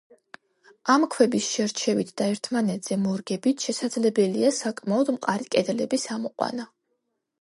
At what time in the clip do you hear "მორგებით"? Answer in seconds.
3.03-3.67